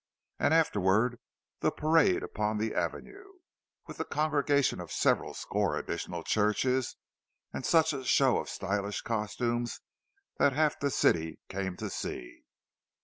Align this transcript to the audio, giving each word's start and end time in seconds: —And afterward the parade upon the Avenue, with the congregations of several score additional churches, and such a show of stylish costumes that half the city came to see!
—And 0.39 0.51
afterward 0.51 1.19
the 1.59 1.69
parade 1.69 2.23
upon 2.23 2.57
the 2.57 2.73
Avenue, 2.73 3.33
with 3.85 3.97
the 3.97 4.03
congregations 4.03 4.81
of 4.81 4.91
several 4.91 5.35
score 5.35 5.77
additional 5.77 6.23
churches, 6.23 6.95
and 7.53 7.63
such 7.63 7.93
a 7.93 8.03
show 8.03 8.39
of 8.39 8.49
stylish 8.49 9.01
costumes 9.01 9.79
that 10.37 10.53
half 10.53 10.79
the 10.79 10.89
city 10.89 11.37
came 11.49 11.77
to 11.77 11.91
see! 11.91 12.45